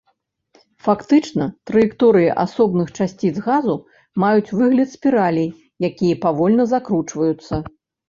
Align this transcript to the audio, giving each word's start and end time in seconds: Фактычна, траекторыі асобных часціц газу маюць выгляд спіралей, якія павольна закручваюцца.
Фактычна, 0.85 1.45
траекторыі 1.71 2.31
асобных 2.45 2.87
часціц 2.97 3.33
газу 3.49 3.77
маюць 4.27 4.49
выгляд 4.59 4.89
спіралей, 4.97 5.49
якія 5.93 6.21
павольна 6.29 6.63
закручваюцца. 6.77 7.67